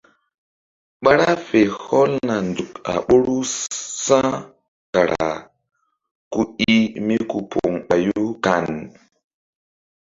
Ɓa 1.03 1.11
ra 1.19 1.29
fe 1.47 1.59
hɔlna 1.83 2.35
nzuk 2.49 2.71
a 2.91 2.93
ɓoru 3.07 3.37
sa̧kara 4.05 5.29
ku 6.31 6.41
i 6.73 6.75
míku 7.05 7.37
poŋ 7.51 7.71
ɓayu 7.87 8.19
kan. 8.43 8.67